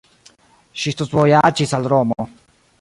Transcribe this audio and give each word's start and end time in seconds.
Ŝi 0.83 0.95
studvojaĝis 0.95 1.77
al 1.81 1.89
Romo. 1.95 2.29